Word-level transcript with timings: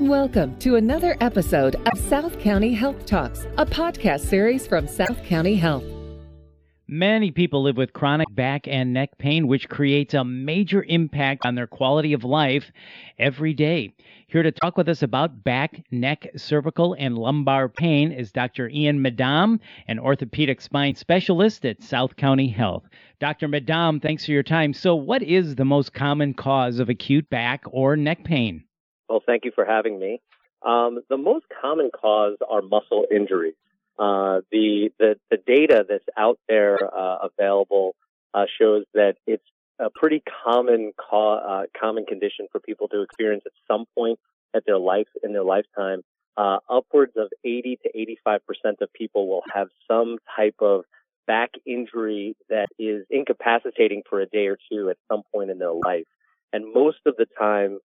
Welcome 0.00 0.56
to 0.60 0.76
another 0.76 1.16
episode 1.20 1.74
of 1.74 1.98
South 1.98 2.38
County 2.38 2.72
Health 2.72 3.04
Talks, 3.04 3.48
a 3.56 3.66
podcast 3.66 4.20
series 4.20 4.64
from 4.64 4.86
South 4.86 5.24
County 5.24 5.56
Health. 5.56 5.82
Many 6.86 7.32
people 7.32 7.64
live 7.64 7.76
with 7.76 7.92
chronic 7.92 8.32
back 8.32 8.68
and 8.68 8.92
neck 8.92 9.18
pain, 9.18 9.48
which 9.48 9.68
creates 9.68 10.14
a 10.14 10.22
major 10.22 10.84
impact 10.84 11.44
on 11.44 11.56
their 11.56 11.66
quality 11.66 12.12
of 12.12 12.22
life 12.22 12.70
every 13.18 13.52
day. 13.52 13.92
Here 14.28 14.44
to 14.44 14.52
talk 14.52 14.76
with 14.76 14.88
us 14.88 15.02
about 15.02 15.42
back, 15.42 15.82
neck, 15.90 16.28
cervical, 16.36 16.94
and 16.96 17.18
lumbar 17.18 17.68
pain 17.68 18.12
is 18.12 18.30
Dr. 18.30 18.68
Ian 18.68 19.02
Madom, 19.02 19.58
an 19.88 19.98
orthopedic 19.98 20.60
spine 20.60 20.94
specialist 20.94 21.66
at 21.66 21.82
South 21.82 22.14
County 22.14 22.48
Health. 22.48 22.84
Dr. 23.18 23.48
Madom, 23.48 24.00
thanks 24.00 24.24
for 24.24 24.30
your 24.30 24.44
time. 24.44 24.72
So, 24.72 24.94
what 24.94 25.24
is 25.24 25.56
the 25.56 25.64
most 25.64 25.92
common 25.92 26.34
cause 26.34 26.78
of 26.78 26.88
acute 26.88 27.28
back 27.30 27.64
or 27.66 27.96
neck 27.96 28.22
pain? 28.22 28.62
Well, 29.08 29.22
thank 29.24 29.44
you 29.44 29.52
for 29.54 29.64
having 29.64 29.98
me. 29.98 30.20
Um, 30.62 31.00
the 31.08 31.16
most 31.16 31.46
common 31.60 31.90
cause 31.90 32.36
are 32.48 32.62
muscle 32.62 33.06
injuries. 33.10 33.54
Uh, 33.98 34.40
the, 34.52 34.90
the, 34.98 35.16
the 35.30 35.38
data 35.46 35.84
that's 35.88 36.04
out 36.16 36.38
there 36.48 36.78
uh, 36.82 37.28
available 37.38 37.94
uh, 38.34 38.44
shows 38.60 38.84
that 38.94 39.14
it's 39.26 39.42
a 39.78 39.90
pretty 39.90 40.22
common 40.44 40.92
co- 40.96 41.34
uh, 41.38 41.62
common 41.80 42.04
condition 42.04 42.46
for 42.50 42.60
people 42.60 42.88
to 42.88 43.02
experience 43.02 43.44
at 43.46 43.52
some 43.66 43.86
point 43.96 44.18
at 44.54 44.64
their 44.66 44.78
life 44.78 45.06
in 45.22 45.32
their 45.32 45.44
lifetime. 45.44 46.02
Uh, 46.36 46.58
upwards 46.70 47.12
of 47.16 47.28
80 47.44 47.78
to 47.82 48.00
85 48.00 48.40
percent 48.46 48.78
of 48.80 48.92
people 48.92 49.28
will 49.28 49.42
have 49.52 49.68
some 49.88 50.18
type 50.36 50.56
of 50.60 50.84
back 51.26 51.50
injury 51.66 52.36
that 52.48 52.66
is 52.78 53.04
incapacitating 53.10 54.02
for 54.08 54.20
a 54.20 54.26
day 54.26 54.46
or 54.46 54.58
two 54.70 54.90
at 54.90 54.96
some 55.10 55.22
point 55.32 55.50
in 55.50 55.58
their 55.58 55.72
life. 55.72 56.06
And 56.52 56.72
most 56.72 56.98
of 57.06 57.16
the 57.16 57.26
time, 57.38 57.78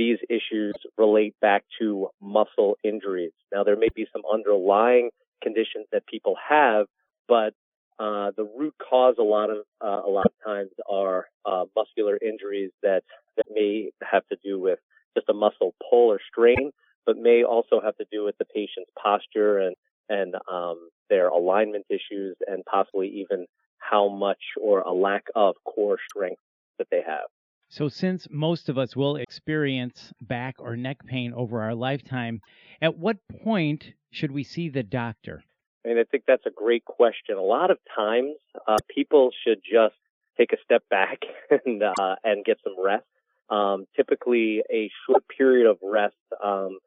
these 0.00 0.16
issues 0.30 0.72
relate 0.96 1.34
back 1.42 1.62
to 1.78 2.08
muscle 2.22 2.78
injuries. 2.82 3.32
Now, 3.52 3.64
there 3.64 3.76
may 3.76 3.90
be 3.94 4.06
some 4.10 4.22
underlying 4.32 5.10
conditions 5.42 5.84
that 5.92 6.06
people 6.06 6.36
have, 6.48 6.86
but 7.28 7.52
uh, 7.98 8.30
the 8.34 8.48
root 8.58 8.74
cause 8.78 9.16
a 9.18 9.22
lot 9.22 9.50
of 9.50 9.58
uh, 9.84 10.00
a 10.06 10.10
lot 10.10 10.24
of 10.24 10.32
times 10.42 10.70
are 10.90 11.26
uh, 11.44 11.64
muscular 11.76 12.18
injuries 12.22 12.70
that 12.82 13.02
that 13.36 13.44
may 13.50 13.90
have 14.10 14.26
to 14.28 14.38
do 14.42 14.58
with 14.58 14.78
just 15.14 15.28
a 15.28 15.34
muscle 15.34 15.74
pull 15.90 16.08
or 16.10 16.18
strain, 16.32 16.70
but 17.04 17.18
may 17.18 17.44
also 17.44 17.78
have 17.84 17.96
to 17.98 18.06
do 18.10 18.24
with 18.24 18.38
the 18.38 18.46
patient's 18.46 18.90
posture 18.96 19.58
and 19.58 19.76
and 20.08 20.34
um, 20.50 20.88
their 21.10 21.28
alignment 21.28 21.84
issues 21.90 22.36
and 22.46 22.64
possibly 22.64 23.08
even 23.08 23.44
how 23.76 24.08
much 24.08 24.42
or 24.58 24.80
a 24.80 24.92
lack 24.92 25.24
of 25.34 25.56
core 25.66 25.98
strength 26.08 26.40
that 26.78 26.88
they 26.90 27.02
have. 27.06 27.28
So, 27.72 27.88
since 27.88 28.26
most 28.28 28.68
of 28.68 28.78
us 28.78 28.96
will 28.96 29.14
experience 29.14 30.12
back 30.20 30.56
or 30.58 30.76
neck 30.76 31.06
pain 31.06 31.32
over 31.32 31.62
our 31.62 31.74
lifetime, 31.74 32.40
at 32.82 32.98
what 32.98 33.18
point 33.44 33.92
should 34.10 34.32
we 34.32 34.42
see 34.42 34.68
the 34.68 34.82
doctor? 34.82 35.44
And 35.84 35.96
I 35.96 36.02
think 36.02 36.24
that's 36.26 36.46
a 36.46 36.50
great 36.50 36.84
question. 36.84 37.36
A 37.38 37.42
lot 37.42 37.70
of 37.70 37.78
times, 37.96 38.34
uh, 38.66 38.78
people 38.92 39.30
should 39.44 39.60
just 39.62 39.94
take 40.36 40.52
a 40.52 40.56
step 40.64 40.82
back 40.90 41.20
and 41.64 41.80
uh, 41.84 42.16
and 42.24 42.44
get 42.44 42.58
some 42.64 42.74
rest. 42.76 43.04
Um, 43.50 43.86
typically, 43.94 44.62
a 44.68 44.90
short 45.06 45.22
period 45.28 45.70
of 45.70 45.78
rest, 45.80 46.16
um, 46.44 46.78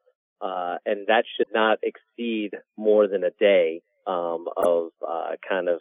uh, 0.42 0.76
and 0.84 1.06
that 1.06 1.24
should 1.34 1.48
not 1.52 1.78
exceed 1.82 2.50
more 2.76 3.08
than 3.08 3.24
a 3.24 3.30
day 3.30 3.80
um, 4.06 4.48
of 4.54 4.90
uh, 5.06 5.32
kind 5.48 5.70
of 5.70 5.80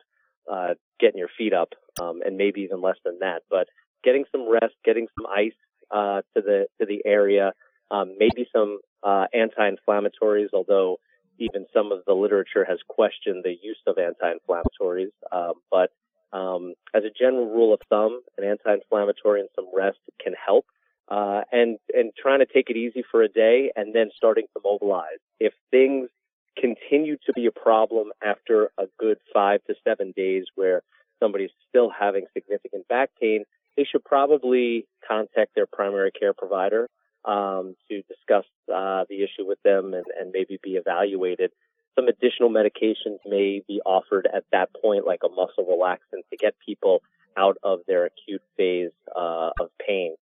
uh, 0.49 0.75
getting 0.97 1.17
your 1.17 1.29
feet 1.37 1.53
up, 1.53 1.73
um, 2.01 2.21
and 2.25 2.37
maybe 2.37 2.61
even 2.61 2.81
less 2.81 2.97
than 3.03 3.19
that. 3.19 3.41
But 3.49 3.67
getting 4.03 4.25
some 4.31 4.49
rest, 4.49 4.75
getting 4.83 5.07
some 5.17 5.25
ice 5.31 5.53
uh, 5.91 6.21
to 6.35 6.41
the 6.41 6.67
to 6.79 6.85
the 6.85 7.01
area, 7.05 7.53
um, 7.91 8.15
maybe 8.17 8.47
some 8.51 8.79
uh, 9.03 9.25
anti-inflammatories, 9.33 10.49
although 10.53 10.97
even 11.39 11.65
some 11.73 11.91
of 11.91 11.99
the 12.05 12.13
literature 12.13 12.65
has 12.65 12.79
questioned 12.87 13.43
the 13.43 13.55
use 13.61 13.79
of 13.87 13.97
anti-inflammatories. 13.97 15.11
Um, 15.31 15.53
but 15.71 15.91
um, 16.31 16.73
as 16.93 17.03
a 17.03 17.09
general 17.09 17.49
rule 17.49 17.73
of 17.73 17.81
thumb, 17.89 18.21
an 18.37 18.43
anti-inflammatory 18.43 19.41
and 19.41 19.49
some 19.55 19.67
rest 19.73 19.99
can 20.23 20.33
help. 20.33 20.65
Uh, 21.09 21.41
and 21.51 21.77
and 21.93 22.13
trying 22.17 22.39
to 22.39 22.45
take 22.45 22.69
it 22.69 22.77
easy 22.77 23.03
for 23.11 23.21
a 23.21 23.27
day 23.27 23.71
and 23.75 23.93
then 23.93 24.09
starting 24.15 24.45
to 24.55 24.61
mobilize. 24.63 25.19
If 25.37 25.53
things 25.69 26.09
continue 26.57 27.17
to 27.25 27.33
be 27.33 27.45
a 27.45 27.51
problem 27.51 28.11
after 28.23 28.71
a 28.77 28.85
good 28.97 29.17
five 29.33 29.59
to 29.65 29.75
seven 29.83 30.13
days 30.15 30.45
where 30.55 30.81
somebody's 31.19 31.49
still 31.67 31.89
having 31.89 32.25
significant 32.33 32.87
back 32.87 33.09
pain, 33.19 33.43
they 33.77 33.85
should 33.89 34.03
probably 34.03 34.85
contact 35.07 35.55
their 35.55 35.65
primary 35.65 36.11
care 36.11 36.33
provider 36.33 36.89
um, 37.25 37.75
to 37.89 38.01
discuss 38.03 38.45
uh, 38.73 39.05
the 39.09 39.23
issue 39.23 39.45
with 39.45 39.61
them 39.63 39.93
and, 39.93 40.05
and 40.19 40.31
maybe 40.33 40.59
be 40.61 40.71
evaluated. 40.71 41.51
Some 41.95 42.07
additional 42.07 42.49
medications 42.49 43.19
may 43.25 43.61
be 43.67 43.79
offered 43.85 44.27
at 44.33 44.43
that 44.51 44.69
point, 44.81 45.05
like 45.05 45.21
a 45.23 45.29
muscle 45.29 45.65
relaxant, 45.65 46.21
to 46.31 46.37
get 46.37 46.55
people 46.65 47.01
out 47.37 47.57
of 47.63 47.79
their 47.87 48.05
acute 48.05 48.41
phase 48.57 48.91
uh, 49.15 49.51
of 49.59 49.69
pain. 49.85 50.15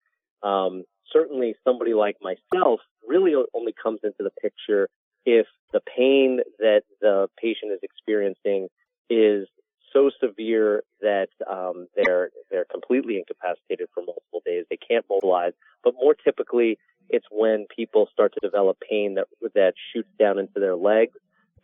Um, 0.43 0.83
certainly, 1.11 1.55
somebody 1.63 1.93
like 1.93 2.17
myself 2.21 2.81
really 3.07 3.33
only 3.53 3.73
comes 3.81 3.99
into 4.03 4.19
the 4.19 4.31
picture 4.41 4.89
if 5.25 5.45
the 5.71 5.81
pain 5.95 6.39
that 6.59 6.81
the 6.99 7.27
patient 7.39 7.71
is 7.71 7.79
experiencing 7.83 8.67
is 9.09 9.47
so 9.93 10.09
severe 10.21 10.83
that 11.01 11.29
um, 11.49 11.87
they're 11.95 12.30
they're 12.51 12.65
completely 12.65 13.17
incapacitated 13.17 13.87
for 13.93 14.03
multiple 14.03 14.41
days. 14.45 14.65
They 14.69 14.77
can't 14.77 15.05
mobilize. 15.09 15.53
But 15.83 15.95
more 15.95 16.13
typically, 16.13 16.77
it's 17.09 17.25
when 17.31 17.65
people 17.75 18.07
start 18.11 18.33
to 18.33 18.39
develop 18.41 18.77
pain 18.87 19.15
that 19.15 19.27
that 19.55 19.73
shoots 19.93 20.09
down 20.19 20.39
into 20.39 20.59
their 20.59 20.75
legs, 20.75 21.17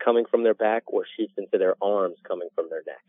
coming 0.03 0.25
from 0.29 0.43
their 0.43 0.53
back, 0.53 0.83
or 0.87 1.05
shoots 1.17 1.33
into 1.37 1.57
their 1.57 1.75
arms, 1.81 2.15
coming 2.27 2.49
from 2.55 2.69
their 2.69 2.83
neck. 2.85 3.03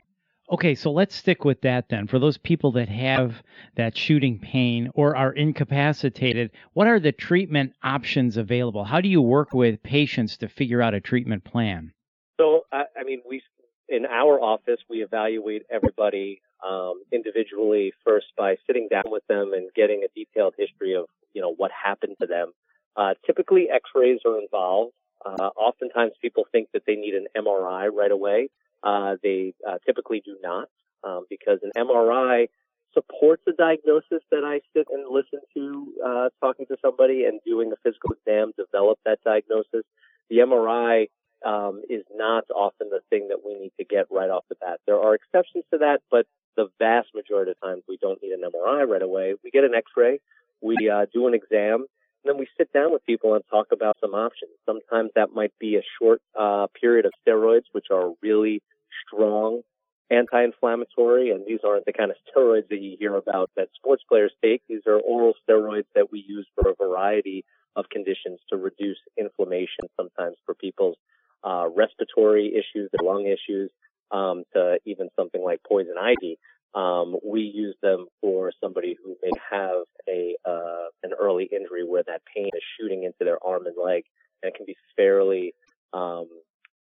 Okay, 0.50 0.75
so 0.75 0.91
let's 0.91 1.15
stick 1.15 1.44
with 1.44 1.61
that 1.61 1.91
then. 1.91 2.06
For 2.06 2.19
those 2.19 2.39
people 2.39 2.72
that 2.72 2.89
have 2.89 3.43
that 3.77 3.97
shooting 3.97 4.39
pain 4.39 4.91
or 4.95 5.15
are 5.15 5.33
incapacitated, 5.33 6.53
what 6.72 6.87
are 6.87 6.99
the 6.99 7.12
treatment 7.12 7.75
options 7.83 8.39
available? 8.39 8.84
How 8.84 9.03
do 9.03 9.10
you 9.10 9.21
work 9.21 9.53
with 9.53 9.83
patients 9.83 10.39
to 10.39 10.49
figure 10.49 10.81
out 10.81 10.95
a 10.95 11.00
treatment 11.00 11.45
plan? 11.45 11.93
So, 12.41 12.62
I, 12.72 12.84
I 12.99 13.05
mean, 13.05 13.21
we 13.28 13.43
in 13.88 14.06
our 14.06 14.41
office, 14.41 14.81
we 14.88 15.03
evaluate 15.03 15.62
everybody 15.71 16.43
um, 16.66 17.03
individually 17.12 17.93
first 18.04 18.26
by 18.37 18.56
sitting 18.66 18.88
down 18.91 19.04
with 19.06 19.26
them 19.28 19.53
and 19.54 19.71
getting 19.75 20.04
a 20.04 20.09
detailed 20.15 20.54
history 20.59 20.94
of 20.94 21.06
you 21.32 21.41
know 21.41 21.54
what 21.56 21.71
happened 21.71 22.16
to 22.21 22.27
them. 22.27 22.53
Uh, 22.97 23.15
typically, 23.27 23.69
X-rays 23.71 24.21
are 24.27 24.41
involved. 24.41 24.93
Uh, 25.25 25.50
oftentimes, 25.56 26.12
people 26.21 26.44
think 26.50 26.69
that 26.72 26.82
they 26.87 26.97
need 26.97 27.15
an 27.15 27.27
MRI 27.37 27.91
right 27.93 28.10
away. 28.10 28.48
Uh, 28.82 29.16
they 29.22 29.54
uh, 29.69 29.78
typically 29.87 30.22
do 30.25 30.37
not 30.43 30.69
um, 31.04 31.27
because 31.28 31.59
an 31.62 31.71
MRI 31.77 32.48
supports 32.94 33.43
a 33.48 33.53
diagnosis 33.53 34.22
that 34.31 34.44
I 34.44 34.60
sit 34.75 34.87
and 34.91 35.04
listen 35.10 35.41
to 35.54 35.93
uh, 36.04 36.28
talking 36.41 36.66
to 36.66 36.77
somebody 36.82 37.25
and 37.25 37.41
doing 37.44 37.72
a 37.72 37.77
physical 37.82 38.12
exam 38.12 38.53
develop 38.56 38.98
that 39.04 39.19
diagnosis. 39.25 39.84
The 40.31 40.38
MRI 40.38 41.09
um, 41.44 41.82
is 41.88 42.04
not 42.15 42.44
often 42.54 42.91
the 42.91 43.00
thing 43.10 43.28
that 43.28 43.38
we 43.44 43.54
need 43.59 43.72
to 43.78 43.84
get 43.84 44.06
right 44.10 44.31
off 44.31 44.44
the 44.49 44.56
bat. 44.56 44.81
There 44.87 45.00
are 45.00 45.15
exceptions 45.15 45.65
to 45.72 45.78
that, 45.78 46.00
but 46.10 46.26
the 46.56 46.69
vast 46.78 47.09
majority 47.15 47.53
of 47.53 47.60
times 47.60 47.82
we 47.88 47.99
don't 48.00 48.21
need 48.22 48.32
an 48.32 48.43
MRI 48.43 48.88
right 48.88 49.03
away. 49.03 49.34
We 49.44 49.50
get 49.50 49.65
an 49.65 49.75
X-ray, 49.75 50.21
we 50.60 50.91
uh, 50.91 51.06
do 51.12 51.28
an 51.28 51.34
exam, 51.34 51.87
and 52.25 52.25
then 52.25 52.38
we 52.38 52.48
sit 52.56 52.72
down 52.72 52.93
with 52.93 53.06
people 53.06 53.34
and 53.34 53.44
talk 53.48 53.69
about 53.72 53.97
some 54.00 54.15
options. 54.15 54.50
Sometimes 54.66 55.10
that 55.15 55.32
might 55.32 55.53
be 55.60 55.77
a 55.77 55.82
short 56.00 56.21
uh, 56.38 56.66
period 56.81 57.06
of 57.06 57.12
steroids, 57.27 57.65
which 57.72 57.87
are 57.93 58.12
really 58.22 58.60
strong 59.06 59.62
anti-inflammatory, 60.10 61.31
and 61.31 61.44
these 61.47 61.60
aren't 61.65 61.84
the 61.84 61.93
kind 61.93 62.10
of 62.10 62.16
steroids 62.27 62.69
that 62.69 62.81
you 62.81 62.97
hear 62.98 63.15
about 63.15 63.50
that 63.56 63.69
sports 63.75 64.03
players 64.09 64.32
take. 64.43 64.62
These 64.69 64.87
are 64.87 64.98
oral 64.98 65.34
steroids 65.48 65.87
that 65.94 66.10
we 66.10 66.25
use 66.27 66.47
for 66.54 66.71
a 66.71 66.75
variety 66.75 67.44
of 67.77 67.88
conditions 67.91 68.41
to 68.50 68.56
reduce 68.56 68.98
inflammation, 69.16 69.84
sometimes 69.97 70.36
for 70.45 70.54
people's 70.54 70.97
uh, 71.45 71.67
respiratory 71.75 72.55
issues, 72.55 72.91
their 72.93 73.07
lung 73.07 73.27
issues, 73.27 73.71
um, 74.11 74.45
to 74.55 74.79
even 74.85 75.09
something 75.17 75.43
like 75.43 75.61
poison 75.67 75.95
ivy. 76.01 76.39
Um, 76.75 77.17
we 77.25 77.43
use 77.43 77.77
them 77.83 78.07
for 78.21 78.53
somebody 78.63 78.97
who 79.03 79.17
may 79.23 79.31
have 79.51 79.85
a 80.09 80.37
uh, 80.45 80.89
an 81.03 81.13
early 81.19 81.49
injury 81.51 81.85
where 81.85 82.03
that 82.07 82.23
pain 82.35 82.51
is 82.55 82.63
shooting 82.79 83.05
into 83.05 83.19
their 83.21 83.39
arm 83.45 83.67
and 83.67 83.77
leg, 83.83 84.05
and 84.43 84.53
it 84.53 84.57
can 84.57 84.67
be 84.67 84.77
fairly 84.97 85.55
um, 85.93 86.29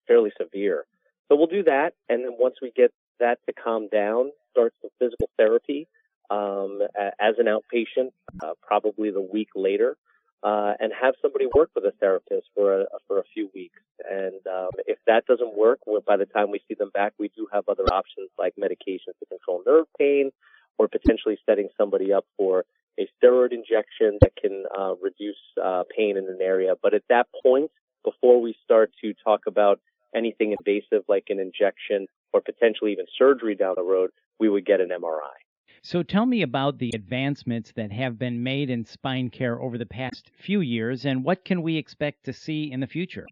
fairly 0.07 0.31
severe. 0.39 0.85
So 1.29 1.35
we'll 1.35 1.47
do 1.47 1.63
that, 1.63 1.93
and 2.09 2.23
then 2.23 2.33
once 2.37 2.55
we 2.61 2.71
get 2.75 2.91
that 3.19 3.39
to 3.47 3.53
calm 3.53 3.87
down, 3.89 4.31
start 4.51 4.73
some 4.81 4.91
physical 4.99 5.29
therapy 5.37 5.87
um, 6.29 6.81
as 7.19 7.35
an 7.37 7.45
outpatient, 7.47 8.11
uh, 8.43 8.53
probably 8.61 9.11
the 9.11 9.21
week 9.21 9.49
later 9.55 9.97
uh, 10.43 10.73
and 10.79 10.91
have 10.99 11.15
somebody 11.21 11.45
work 11.53 11.69
with 11.75 11.83
a 11.85 11.93
therapist 11.99 12.47
for 12.55 12.81
a, 12.81 12.85
for 13.07 13.19
a 13.19 13.23
few 13.33 13.49
weeks. 13.53 13.79
And 14.09 14.35
um, 14.47 14.69
if 14.85 14.97
that 15.07 15.16
doesn't 15.27 15.57
work, 15.57 15.79
by 16.05 16.17
the 16.17 16.25
time 16.25 16.51
we 16.51 16.61
see 16.67 16.75
them 16.75 16.91
back, 16.93 17.13
we 17.19 17.29
do 17.35 17.47
have 17.51 17.63
other 17.67 17.83
options 17.91 18.29
like 18.37 18.53
medications 18.59 19.17
to 19.19 19.25
control 19.29 19.63
nerve 19.65 19.85
pain, 19.99 20.31
or 20.77 20.87
potentially 20.87 21.37
setting 21.45 21.69
somebody 21.77 22.13
up 22.13 22.25
for 22.37 22.65
a 22.99 23.07
steroid 23.17 23.51
injection 23.51 24.17
that 24.21 24.35
can 24.39 24.63
uh, 24.77 24.95
reduce 25.01 25.35
uh, 25.63 25.83
pain 25.95 26.17
in 26.17 26.25
an 26.25 26.39
area. 26.41 26.73
But 26.81 26.93
at 26.93 27.03
that 27.09 27.27
point, 27.43 27.71
before 28.03 28.41
we 28.41 28.55
start 28.63 28.91
to 29.01 29.13
talk 29.23 29.41
about 29.47 29.79
anything 30.15 30.55
invasive 30.57 31.03
like 31.07 31.25
an 31.29 31.39
injection 31.39 32.07
or 32.33 32.41
potentially 32.41 32.91
even 32.91 33.05
surgery 33.17 33.55
down 33.55 33.75
the 33.75 33.83
road, 33.83 34.11
we 34.39 34.49
would 34.49 34.65
get 34.65 34.81
an 34.81 34.89
MRI. 34.89 35.37
So 35.83 36.03
tell 36.03 36.25
me 36.25 36.41
about 36.41 36.79
the 36.79 36.91
advancements 36.95 37.71
that 37.73 37.91
have 37.91 38.17
been 38.17 38.41
made 38.43 38.69
in 38.69 38.83
spine 38.83 39.29
care 39.29 39.61
over 39.61 39.77
the 39.77 39.85
past 39.85 40.31
few 40.37 40.61
years 40.61 41.05
and 41.05 41.23
what 41.23 41.45
can 41.45 41.61
we 41.61 41.77
expect 41.77 42.23
to 42.25 42.33
see 42.33 42.71
in 42.71 42.79
the 42.79 42.87
future? 42.87 43.27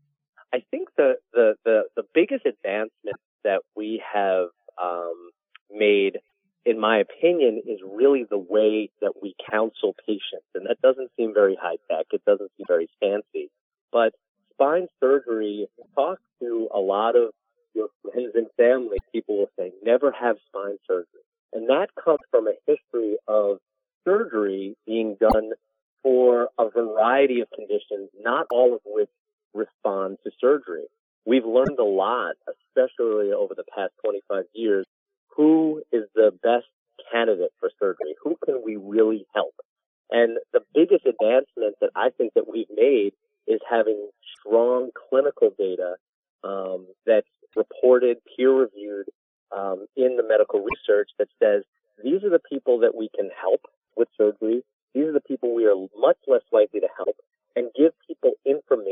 The, 0.97 1.15
the, 1.33 1.56
the, 1.65 1.83
the 1.95 2.03
biggest 2.13 2.45
advancement 2.45 3.18
that 3.44 3.62
we 3.75 4.01
have 4.13 4.47
um, 4.81 5.31
made, 5.71 6.19
in 6.65 6.80
my 6.80 7.00
opinion, 7.00 7.62
is 7.68 7.80
really 7.86 8.25
the 8.30 8.38
way 8.38 8.89
that 9.01 9.13
we 9.21 9.36
counsel 9.50 9.94
patients. 10.07 10.47
And 10.53 10.68
that 10.68 10.81
doesn't 10.81 11.12
seem 11.18 11.33
very 11.33 11.57
high 11.62 11.77
tech. 11.92 12.07
It 12.12 12.24
doesn't 12.25 12.51
seem 12.57 12.65
very 12.68 12.89
fancy. 13.01 13.50
But 13.92 14.13
spine 14.53 14.88
surgery, 15.01 15.68
talk 15.95 16.19
to 16.42 16.69
a 16.74 16.80
lot 16.80 17.15
of 17.15 17.31
your 17.74 17.89
friends 18.01 18.31
and 18.36 18.48
family, 18.57 18.98
people 19.12 19.38
will 19.38 19.51
say, 19.59 19.71
never 19.83 20.12
have 20.12 20.38
spine 20.48 20.77
surgery. 20.88 21.24
And 21.53 21.69
that 21.69 21.89
comes 22.01 22.19
from 22.31 22.48
a 22.48 22.53
history 22.65 23.18
of 23.27 23.57
surgery 24.06 24.75
being 24.86 25.18
done 25.19 25.51
for 26.01 26.50
a 26.57 26.69
variety 26.69 27.41
of 27.41 27.50
conditions, 27.50 28.09
not 28.19 28.45
all 28.51 28.75
of 28.75 28.81
surgery. 30.55 30.85
We've 31.25 31.45
learned 31.45 31.79
a 31.79 31.83
lot, 31.83 32.35
especially 32.47 33.31
over 33.31 33.55
the 33.55 33.63
past 33.75 33.93
25 34.03 34.45
years, 34.53 34.85
who 35.35 35.81
is 35.91 36.03
the 36.13 36.31
best 36.43 36.67
candidate 37.11 37.51
for 37.59 37.69
surgery? 37.79 38.15
Who 38.23 38.37
can 38.45 38.61
we 38.63 38.75
really 38.75 39.25
help? 39.33 39.55
And 40.11 40.37
the 40.53 40.61
biggest 40.73 41.05
advancement 41.05 41.75
that 41.81 41.89
I 41.95 42.09
think 42.15 42.33
that 42.35 42.47
we've 42.47 42.69
made 42.73 43.13
is 43.47 43.59
having 43.69 44.09
strong 44.39 44.91
clinical 45.09 45.51
data 45.57 45.95
um, 46.43 46.87
that's 47.05 47.27
reported, 47.55 48.17
peer 48.35 48.51
reviewed 48.51 49.07
um, 49.55 49.87
in 49.95 50.15
the 50.15 50.23
medical 50.23 50.63
research 50.63 51.09
that 51.17 51.27
says 51.41 51.63
these 52.03 52.23
are 52.23 52.29
the 52.29 52.41
people 52.51 52.79
that 52.79 52.95
we 52.95 53.09
can 53.15 53.29
help 53.39 53.61
with 53.95 54.07
surgery. 54.17 54.63
These 54.93 55.05
are 55.05 55.13
the 55.13 55.21
people 55.21 55.55
we 55.55 55.65
are 55.65 55.75
much 55.97 56.17
less 56.27 56.43
likely 56.51 56.81
to 56.81 56.87
help 56.95 57.15
and 57.55 57.69
give 57.75 57.93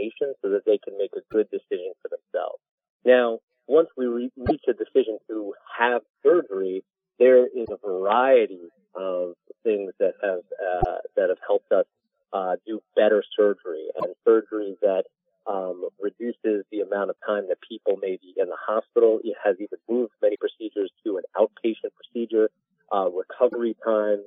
information 0.04 0.36
so 0.42 0.50
that 0.50 0.66
they 0.66 0.78
can 0.78 0.98
make 0.98 1.12
a 1.16 1.22
good 1.32 1.50
decision 1.50 1.94
for 2.02 2.10
themselves. 2.10 2.60
Now, 3.06 3.40
once 3.68 3.90
we 3.98 4.06
re- 4.06 4.32
reach 4.38 4.64
a 4.68 4.74
decision 4.74 5.18
to 5.30 5.54
have 5.78 6.02
surgery, 6.22 6.84
there 7.20 7.46
is 7.46 7.68
a 7.70 7.78
variety 7.86 8.70
of 8.96 9.34
things 9.64 9.92
that 10.00 10.14
have 10.22 10.40
uh, 10.40 10.98
that 11.16 11.30
have 11.30 11.38
helped 11.46 11.72
us 11.72 11.86
uh, 12.34 12.56
do 12.66 12.82
better 12.96 13.24
surgery 13.38 13.88
and 13.96 14.14
surgery 14.26 14.76
that 14.82 15.04
um, 15.48 15.88
reduces 16.00 16.66
the 16.72 16.82
amount 16.82 17.10
of 17.10 17.16
time 17.26 17.48
that 17.50 17.58
people 17.68 17.98
may 18.02 18.18
be 18.22 18.34
in 18.38 18.48
the 18.48 18.58
hospital. 18.60 19.20
It 19.24 19.36
has 19.44 19.56
even 19.60 19.80
moved 19.90 20.14
many 20.22 20.38
procedures 20.38 20.92
to 21.06 21.18
an 21.18 21.24
outpatient 21.38 21.92
procedure, 21.96 22.50
uh, 22.92 23.10
recovery 23.10 23.76
time, 23.84 24.24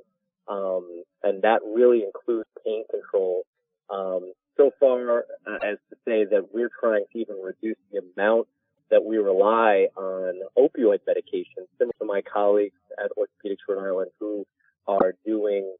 um, 0.48 1.04
and 1.22 1.42
that 1.42 1.60
really 1.64 2.04
includes 2.04 2.48
pain 2.64 2.84
control. 2.90 3.44
Um, 3.90 4.32
so 4.56 4.70
far, 4.80 5.26
uh, 5.46 5.58
as 5.62 5.78
to 5.90 5.96
say 6.06 6.24
that 6.24 6.48
we're 6.52 6.65
trying 6.78 7.04
to 7.12 7.18
even 7.18 7.36
reduce 7.42 7.76
the 7.92 8.00
amount 8.00 8.48
that 8.90 9.04
we 9.04 9.16
rely 9.18 9.88
on 9.96 10.40
opioid 10.56 11.00
medication, 11.06 11.66
similar 11.78 11.94
to 11.98 12.04
my 12.04 12.22
colleagues 12.22 12.78
at 13.02 13.10
Orthopedics 13.18 13.58
Rhode 13.68 13.84
Island 13.84 14.10
who 14.20 14.46
are 14.86 15.14
doing 15.24 15.74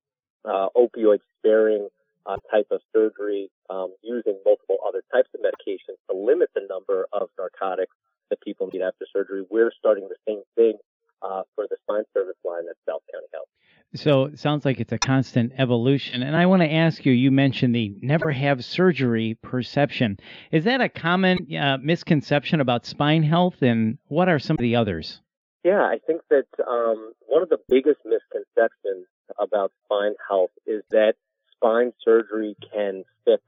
uh, 0.45 0.69
opioid 0.77 1.21
sparing 1.39 1.89
uh, 2.27 2.37
type 2.51 2.67
of 2.71 2.81
surgery 2.93 3.51
um, 3.71 3.95
using 4.03 4.37
multiple 4.45 4.79
other 4.87 5.03
types 5.13 5.29
of 5.35 5.41
medications 5.41 5.99
to 6.11 6.17
limit 6.17 6.51
the 6.55 6.63
number 6.69 7.07
of 7.13 7.29
narcotics 7.39 7.95
that 8.31 8.41
people 8.41 8.69
need 8.73 8.83
after 8.83 9.07
surgery. 9.13 9.45
We're 9.49 9.73
starting 9.79 10.09
the 10.09 10.17
same 10.27 10.43
thing 10.57 10.79
uh, 11.23 11.43
for 11.55 11.67
the 11.71 11.77
spine 11.83 12.05
service 12.13 12.37
line 12.45 12.65
at 12.69 12.77
South 12.89 13.03
County 13.13 13.27
Health. 13.33 13.49
So 13.97 14.25
it 14.25 14.39
sounds 14.39 14.65
like 14.65 14.81
it's 14.81 14.93
a 14.93 14.99
constant 14.99 15.53
evolution. 15.59 16.23
And 16.23 16.37
I 16.37 16.47
want 16.47 16.63
to 16.63 16.73
ask 16.73 17.05
you 17.05 17.13
you 17.13 17.31
mentioned 17.31 17.75
the 17.75 17.95
never 18.01 18.31
have 18.31 18.65
surgery 18.65 19.39
perception. 19.43 20.19
Is 20.53 20.65
that 20.65 20.81
a 20.81 20.89
common 20.89 21.39
uh, 21.55 21.79
misconception 21.83 22.61
about 22.61 22.87
spine 22.87 23.23
health? 23.23 23.63
And 23.63 23.99
what 24.09 24.29
are 24.29 24.39
some 24.39 24.55
of 24.55 24.61
the 24.61 24.77
others? 24.77 25.21
Yeah, 25.65 25.83
I 25.83 25.99
think 26.07 26.23
that 26.31 26.47
um, 26.67 27.13
one 27.27 27.43
of 27.43 27.49
the 27.49 27.59
biggest 27.69 28.01
misconceptions 28.05 29.07
about 29.41 29.73
spine 29.85 30.15
health 30.29 30.51
is 30.67 30.83
that 30.91 31.15
spine 31.53 31.93
surgery 32.05 32.57
can 32.73 33.05
fix 33.25 33.43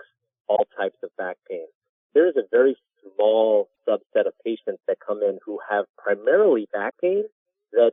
all 0.48 0.66
types 0.76 0.96
of 1.02 1.10
back 1.16 1.36
pain. 1.48 1.66
There 2.14 2.26
is 2.26 2.36
a 2.36 2.48
very 2.50 2.76
small 3.02 3.68
subset 3.88 4.26
of 4.26 4.32
patients 4.44 4.82
that 4.88 4.98
come 4.98 5.22
in 5.22 5.38
who 5.44 5.60
have 5.70 5.84
primarily 5.96 6.68
back 6.72 6.94
pain 7.00 7.24
that 7.72 7.92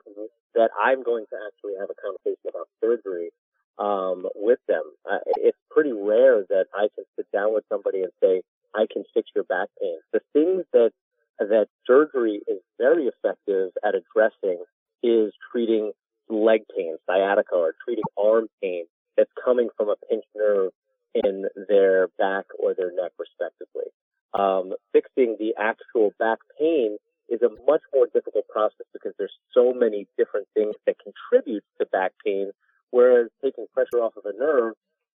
that 0.56 0.72
I'm 0.82 1.04
going 1.04 1.26
to 1.30 1.38
actually 1.48 1.74
have 1.80 1.90
a 1.90 2.00
conversation 2.02 2.50
about 2.50 2.68
surgery 2.82 3.30
um, 3.78 4.28
with 4.36 4.60
them. 4.68 4.84
Uh, 5.10 5.20
it's 5.38 5.58
pretty 5.70 5.92
rare 5.92 6.44
that 6.50 6.66
I 6.74 6.88
can 6.96 7.06
sit 7.16 7.28
down 7.32 7.54
with 7.54 7.66
somebody 7.70 8.02
and 8.02 8.12
say, 8.22 8.42
I 8.74 8.88
can 8.92 9.04
fix 9.14 9.30
your 9.36 9.44
back 9.46 9.70
pain. 9.82 9.98
The 10.12 10.22
things 10.34 10.64
that 10.74 10.92
that 11.40 11.68
surgery 11.86 12.42
is 12.48 12.60
very 12.78 13.08
effective 13.08 13.72
at 13.84 13.94
addressing 13.96 14.64
is 15.04 15.34
treating 15.52 15.92
leg 16.30 16.62
pain, 16.76 16.98
sciatica, 17.06 17.56
or 17.56 17.74
treating 17.84 18.04
arm 18.18 18.48
pain 18.62 18.86
that's 19.18 19.32
coming 19.44 19.70
from 19.78 19.90
a 19.90 19.96
pinched 20.10 20.28
nerve 20.36 20.72
in 21.14 21.46
their 21.70 22.08
back 22.18 22.46
or 22.60 22.74
their 22.74 22.92
neck, 22.92 23.12
respectively. 23.20 23.92
Um, 24.34 24.74
fixing 24.92 25.38
the 25.40 25.54
actual 25.58 26.12
back 26.20 26.40
pain 26.60 26.98
a 27.46 27.50
much 27.66 27.82
more 27.94 28.08
difficult 28.14 28.48
process 28.48 28.86
because 28.94 29.14
there's 29.18 29.38
so 29.54 29.74
many 29.74 30.08
different 30.18 30.48
things 30.54 30.76
that 30.86 30.96
contribute 31.00 31.64
to 31.80 31.86
back 31.88 32.12
pain, 32.26 32.52
whereas 32.92 33.30
taking 33.44 33.66
pressure 33.74 34.04
off 34.04 34.18
of 34.18 34.26
a 34.26 34.38
nerve 34.38 34.74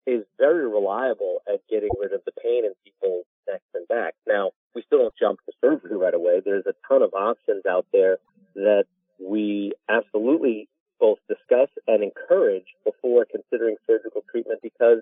is 0.08 0.24
very 0.38 0.68
reliable 0.68 1.40
at 1.48 1.60
getting 1.70 1.90
rid 2.00 2.14
of 2.14 2.22
the 2.26 2.32
pain 2.42 2.66
in 2.66 2.74
people's 2.84 3.26
necks 3.48 3.64
and 3.74 3.88
backs. 3.88 4.18
Now, 4.28 4.52
we 4.74 4.84
still 4.86 5.00
don't 5.00 5.14
jump 5.20 5.40
to 5.46 5.52
surgery 5.62 5.98
right 5.98 6.14
away. 6.14 6.42
There's 6.44 6.66
a 6.66 6.74
ton 6.88 7.02
of 7.02 7.14
options 7.14 7.64
out 7.70 7.86
there 7.92 8.18
that 8.56 8.86
we 9.20 9.74
absolutely 9.90 10.68
both 11.00 11.20
discuss 11.28 11.70
and 11.88 12.04
encourage 12.04 12.66
before 12.84 13.26
considering 13.30 13.76
surgical 13.88 14.22
treatment 14.32 14.60
because 14.62 15.00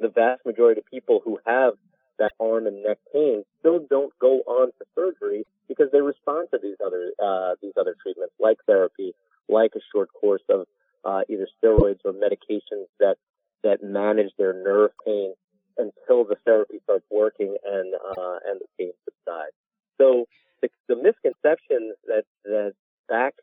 the 0.00 0.08
vast 0.08 0.44
majority 0.44 0.80
of 0.80 0.86
people 0.86 1.20
who 1.24 1.38
have 1.46 1.74
that 2.18 2.32
arm 2.40 2.66
and 2.66 2.82
neck 2.82 2.98
pain 3.12 3.44
still 3.60 3.80
don't 3.88 4.12
go 4.18 4.40
on 4.46 4.68
to 4.78 4.84
surgery 4.94 5.44
because 5.68 5.88
they 5.92 6.00
respond 6.00 6.48
to 6.52 6.58
these 6.62 6.76
other 6.84 7.12
uh, 7.28 7.54
these 7.62 7.76
other 7.80 7.94
treatments 8.02 8.34
like 8.38 8.58
therapy, 8.66 9.12
like 9.48 9.72
a 9.76 9.80
short 9.92 10.08
course 10.20 10.46
of 10.48 10.66
uh, 11.04 11.22
either 11.28 11.46
steroids 11.56 12.00
or 12.04 12.12
medications 12.12 12.86
that 13.00 13.16
that 13.64 13.82
manage 13.82 14.30
their 14.38 14.52
nerve 14.52 14.90
pain 15.04 15.34
until 15.76 16.24
the 16.24 16.36
therapy 16.44 16.78
starts 16.84 17.04
working 17.10 17.56
and 17.64 17.94
uh, 17.94 18.38
and 18.46 18.60
the 18.60 18.68
pain 18.78 18.92
subsides. 19.04 19.56
So 19.98 20.26
the, 20.62 20.68
the 20.88 20.96
misconception 20.96 21.94
that 22.06 22.24
that 22.44 22.72
back 23.08 23.34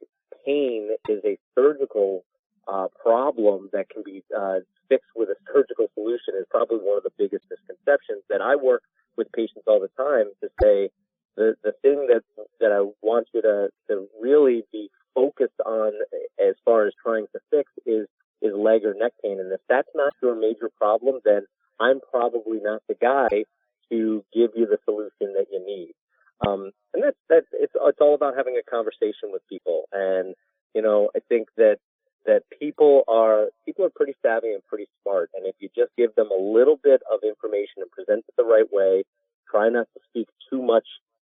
pain 0.45 0.89
is 1.09 1.21
a 1.25 1.37
surgical 1.55 2.23
uh, 2.67 2.87
problem 3.01 3.69
that 3.73 3.89
can 3.89 4.03
be 4.03 4.23
uh, 4.35 4.59
fixed 4.89 5.11
with 5.15 5.29
a 5.29 5.35
surgical 5.51 5.87
solution 5.93 6.33
is 6.39 6.45
probably 6.49 6.77
one 6.77 6.97
of 6.97 7.03
the 7.03 7.15
biggest 7.17 7.45
misconceptions 7.49 8.23
that 8.29 8.41
I 8.41 8.55
work 8.55 8.83
with 9.17 9.31
patients 9.31 9.65
all 9.67 9.79
the 9.79 9.93
time 9.97 10.27
to 10.41 10.49
say 10.61 10.89
the 11.35 11.55
the 11.63 11.73
thing 11.81 12.07
that 12.07 12.23
that 12.59 12.71
I 12.71 12.81
want 13.01 13.27
you 13.33 13.41
to 13.41 13.69
to 13.89 14.07
really 14.21 14.63
be 14.71 14.89
focused 15.13 15.59
on 15.65 15.93
as 16.39 16.55
far 16.63 16.87
as 16.87 16.93
trying 17.01 17.27
to 17.33 17.39
fix 17.51 17.71
is 17.85 18.07
is 18.41 18.53
leg 18.53 18.85
or 18.85 18.93
neck 18.93 19.13
pain, 19.23 19.39
and 19.39 19.51
if 19.51 19.61
that's 19.69 19.89
not 19.95 20.13
your 20.21 20.35
major 20.35 20.69
problem, 20.77 21.19
then 21.25 21.45
I'm 21.79 21.99
probably 22.11 22.59
not 22.61 22.81
the 22.87 22.95
guy 22.95 23.45
to 23.91 24.23
give 24.33 24.51
you 24.55 24.65
the 24.65 24.77
solution 24.85 25.33
that 25.35 25.47
you 25.51 25.63
need. 25.65 25.93
Um, 26.45 26.71
and 26.93 27.03
that's 27.03 27.17
that. 27.29 27.43
It's 27.53 27.73
it's 27.75 28.01
all 28.01 28.15
about 28.15 28.35
having 28.35 28.59
a 28.59 28.69
conversation 28.69 29.31
with 29.31 29.41
people, 29.49 29.83
and 29.91 30.35
you 30.73 30.81
know, 30.81 31.09
I 31.15 31.19
think 31.29 31.47
that 31.57 31.77
that 32.25 32.43
people 32.59 33.03
are 33.07 33.47
people 33.65 33.85
are 33.85 33.91
pretty 33.95 34.15
savvy 34.21 34.51
and 34.51 34.63
pretty 34.65 34.87
smart, 35.01 35.29
and 35.33 35.45
if 35.45 35.55
you 35.59 35.69
just 35.75 35.91
give 35.97 36.13
them 36.15 36.29
a 36.31 36.41
little 36.41 36.77
bit 36.81 37.01
of 37.11 37.19
information 37.23 37.79
and 37.79 37.91
present 37.91 38.25
it 38.27 38.35
the 38.37 38.43
right 38.43 38.67
way, 38.71 39.03
try 39.49 39.69
not 39.69 39.87
to 39.93 40.01
speak 40.09 40.27
too 40.49 40.61
much, 40.61 40.85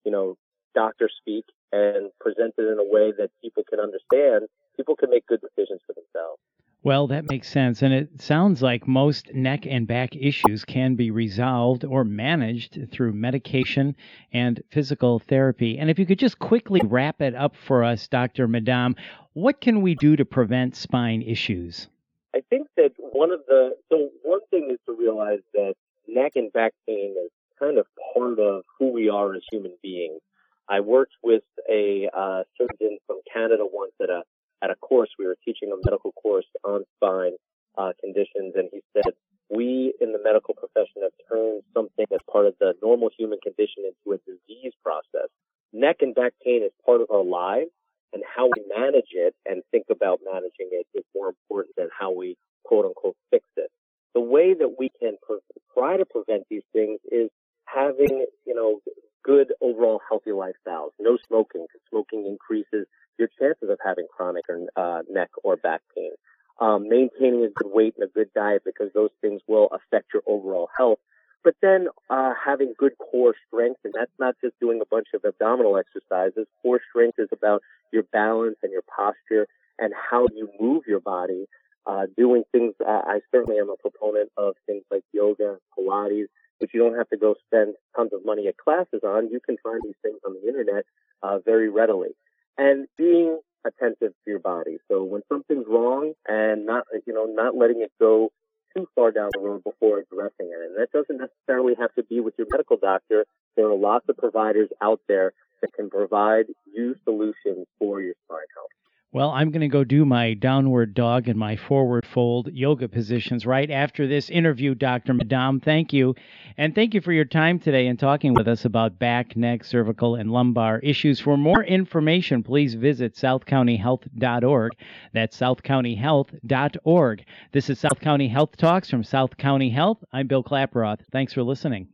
you 0.06 0.12
know, 0.12 0.38
doctor 0.74 1.10
speak, 1.10 1.46
and 1.72 2.12
present 2.20 2.54
it 2.58 2.64
in 2.64 2.80
a 2.80 2.84
way 2.84 3.14
that 3.18 3.30
people 3.42 3.64
can 3.70 3.80
understand, 3.80 4.48
people 4.76 4.96
can 4.96 5.10
make 5.10 5.26
good 5.28 5.42
decisions 5.42 5.82
for 5.86 5.94
themselves. 5.94 6.40
Well, 6.84 7.06
that 7.08 7.30
makes 7.30 7.48
sense. 7.48 7.84
And 7.84 7.94
it 7.94 8.20
sounds 8.20 8.64
like 8.64 8.88
most 8.88 9.32
neck 9.36 9.68
and 9.68 9.88
back 9.88 10.16
issues 10.16 10.66
can 10.66 10.96
be 10.96 11.12
resolved 11.12 11.86
or 11.86 12.04
managed 12.04 12.90
through 12.92 13.14
medication 13.14 13.96
and 14.34 14.64
physical 14.72 15.20
therapy. 15.20 15.78
And 15.78 15.92
if 15.92 16.00
you 16.00 16.08
could 16.08 16.18
just 16.18 16.40
quickly 16.40 16.82
wrap 16.84 17.22
it 17.22 17.36
up 17.36 17.56
for 17.56 17.84
us, 17.84 18.08
Dr. 18.08 18.48
Madom, 18.48 18.98
what 19.34 19.62
can 19.62 19.84
we 19.84 19.94
do 19.94 20.16
to 20.16 20.26
prevent 20.26 20.76
spine 20.76 21.22
issues? 21.22 21.88
I 22.36 22.42
think 22.50 22.68
that 22.78 22.94
one 22.98 23.32
of 23.32 23.42
the, 23.48 23.76
so 23.92 24.10
one 24.24 24.40
thing 24.50 24.70
is 24.72 24.80
to 24.88 24.94
realize 24.94 25.42
that 25.54 25.76
neck 26.08 26.32
and 26.36 26.52
back 26.52 26.74
pain 26.88 27.16
is 27.24 27.30
kind 27.62 27.78
of 27.78 27.86
part 28.14 28.40
of 28.40 28.64
who 28.78 28.92
we 28.92 29.10
are 29.10 29.34
as 29.36 29.42
human 29.52 29.74
beings. 29.84 30.22
I 30.70 30.80
worked 30.80 31.14
with 31.24 31.44
a 31.70 32.10
uh, 32.16 32.44
surgeon 32.58 32.98
from 33.06 33.20
Canada 33.32 33.64
once 33.72 33.94
at 34.02 34.10
a 34.10 34.24
at 34.64 34.72
a 34.72 34.76
course. 34.76 35.10
We 35.20 35.26
were 35.26 35.38
teaching 35.44 35.72
a 35.72 35.78
medical 35.86 36.12
course 36.14 36.46
on 36.64 36.84
spine 36.96 37.34
uh, 37.78 37.92
conditions, 38.00 38.54
and 38.56 38.70
he 38.72 38.82
said 38.94 39.14
we 39.50 39.94
in 40.00 40.14
the 40.14 40.20
medical 40.24 40.54
profession 40.54 41.04
have 41.04 41.12
turned 41.30 41.64
something 41.74 42.06
as 42.14 42.20
part 42.32 42.46
of 42.46 42.56
the 42.60 42.74
normal 42.82 43.10
human 43.18 43.40
condition 43.44 43.84
into 43.86 44.16
a 44.16 44.18
disease 44.26 44.74
process. 44.84 45.30
Neck 45.74 45.98
and 46.02 46.16
back 46.16 46.34
pain 46.44 46.64
is 46.64 46.72
part 46.86 47.02
of 47.02 47.08
our 47.12 47.24
lives, 47.24 47.72
and 48.14 48.24
how 48.24 48.46
we 48.48 48.64
manage 48.76 49.12
it 49.12 49.36
and 49.46 49.62
think 49.72 49.86
about 49.90 50.20
managing 50.26 50.70
it 50.72 50.88
is 50.94 51.04
more 51.16 51.30
important 51.30 51.76
than 51.76 51.90
how 51.98 52.12
we 52.12 52.38
quote 52.64 52.86
unquote 52.86 53.16
fix 53.30 53.46
it. 53.58 53.70
The 54.14 54.22
way 54.22 54.54
that 54.54 54.76
we 54.78 54.92
can 55.00 55.16
pre- 55.26 55.40
try 55.74 55.98
to 55.98 56.06
prevent 56.06 56.44
these 56.50 56.64
things 56.74 57.00
is 57.12 57.30
having, 57.74 58.26
you 58.46 58.56
know, 58.56 58.82
good 59.24 59.54
overall 59.62 60.02
healthy 60.08 60.32
lifestyles. 60.32 60.92
No 61.00 61.18
smoking, 61.28 61.66
because 61.68 61.82
smoking 61.90 62.26
increases 62.26 62.88
your 63.18 63.30
chances 63.40 63.70
of 63.70 63.80
having 63.84 64.08
chronic 64.16 64.46
or 64.50 64.60
uh, 64.76 65.02
neck 65.10 65.30
or 65.44 65.58
back 65.58 65.82
pain. 65.96 66.12
Um, 66.60 66.88
maintaining 66.90 67.44
a 67.44 67.50
good 67.50 67.72
weight 67.74 67.96
and 67.98 68.08
a 68.08 68.12
good 68.12 68.30
diet 68.36 68.62
because 68.66 68.90
those 68.94 69.10
things 69.22 69.42
will 69.48 69.70
affect 69.74 70.08
your 70.14 70.24
overall 70.28 70.70
health. 70.78 71.00
But 71.44 71.56
then 71.62 71.88
uh, 72.10 72.34
having 72.44 72.74
good 72.78 72.94
core 73.00 73.34
strength, 73.48 73.80
and 73.84 73.94
that's 73.98 74.12
not 74.20 74.36
just 74.44 74.60
doing 74.60 74.80
a 74.82 74.86
bunch 74.86 75.08
of 75.16 75.26
abdominal 75.26 75.78
exercises. 75.78 76.46
Core 76.62 76.80
strength 76.90 77.18
is 77.18 77.30
about 77.32 77.62
your 77.92 78.04
balance 78.04 78.58
and 78.62 78.72
your 78.72 78.84
posture 78.96 79.48
and 79.80 79.92
how 79.94 80.28
you 80.36 80.50
move 80.60 80.84
your 80.88 81.00
body. 81.00 81.46
Uh, 81.88 82.06
doing 82.16 82.44
things, 82.52 82.76
uh, 82.88 83.02
I 83.08 83.22
certainly 83.32 83.60
am 83.60 83.72
a 83.72 83.76
proponent 83.78 84.30
of 84.38 84.54
things 84.68 84.84
like 84.92 85.04
yoga, 85.14 85.58
Pilates, 85.78 86.28
which 86.62 86.72
you 86.74 86.80
don't 86.80 86.98
have 86.98 87.10
to 87.10 87.18
go 87.18 87.36
spend 87.48 87.74
tons 87.96 88.12
of 88.14 88.24
money 88.24 88.48
at 88.48 88.58
classes 88.58 89.02
on. 89.04 89.30
You 89.30 89.40
can 89.40 89.58
find 89.64 89.82
these 89.84 89.98
things 90.04 90.20
on 90.26 90.36
the 90.36 90.48
internet 90.48 90.86
uh, 91.24 91.40
very 91.40 91.70
readily. 91.70 92.10
And 92.58 92.88
being 92.98 93.40
attentive 93.66 94.14
to 94.24 94.28
your 94.28 94.40
body. 94.40 94.78
So 94.90 95.04
when 95.04 95.22
something's 95.30 95.66
wrong 95.68 96.14
and 96.28 96.66
not, 96.66 96.86
you 97.06 97.14
know, 97.14 97.26
not 97.26 97.56
letting 97.56 97.82
it 97.82 97.92
go 98.00 98.32
too 98.76 98.88
far 98.96 99.12
down 99.12 99.30
the 99.34 99.40
road 99.40 99.64
before 99.64 100.00
addressing 100.00 100.50
it. 100.52 100.60
And 100.66 100.76
that 100.78 100.92
doesn't 100.92 101.20
necessarily 101.20 101.74
have 101.80 101.94
to 101.96 102.04
be 102.04 102.20
with 102.20 102.36
your 102.38 102.48
medical 102.50 102.78
doctor. 102.78 103.26
There 103.56 103.68
are 103.68 103.76
lots 103.76 104.06
of 104.08 104.18
providers 104.18 104.70
out 104.82 105.02
there 105.08 105.34
that 105.62 105.74
can 105.74 105.90
provide 105.90 106.46
you 106.74 106.96
solutions 107.04 107.68
for 107.80 108.02
your 108.02 108.16
spine 108.26 108.40
health. 108.56 108.81
Well, 109.14 109.32
I'm 109.32 109.52
going 109.52 109.60
to 109.60 109.68
go 109.68 109.84
do 109.84 110.06
my 110.06 110.36
downward 110.36 110.94
dog 110.94 111.28
and 111.28 111.38
my 111.38 111.58
forward 111.58 112.06
fold 112.06 112.50
yoga 112.54 112.88
positions 112.88 113.46
right 113.46 113.70
after 113.70 114.08
this 114.08 114.30
interview, 114.30 114.74
Dr. 114.74 115.14
Madom. 115.14 115.62
Thank 115.62 115.92
you. 115.92 116.16
And 116.58 116.74
thank 116.74 116.94
you 116.94 117.02
for 117.02 117.12
your 117.12 117.26
time 117.26 117.60
today 117.60 117.88
and 117.88 118.00
talking 118.00 118.34
with 118.34 118.48
us 118.48 118.64
about 118.64 119.00
back, 119.00 119.36
neck, 119.36 119.66
cervical, 119.66 120.16
and 120.16 120.32
lumbar 120.32 120.80
issues. 120.80 121.20
For 121.20 121.36
more 121.36 121.62
information, 121.62 122.42
please 122.42 122.76
visit 122.76 123.16
southcountyhealth.org. 123.16 124.72
That's 125.14 125.38
southcountyhealth.org. 125.38 127.26
This 127.52 127.70
is 127.70 127.80
South 127.80 128.00
County 128.00 128.30
Health 128.30 128.56
Talks 128.56 128.90
from 128.90 129.04
South 129.04 129.36
County 129.36 129.72
Health. 129.72 130.02
I'm 130.14 130.28
Bill 130.28 130.42
Klaproth. 130.42 131.00
Thanks 131.12 131.34
for 131.34 131.44
listening. 131.44 131.90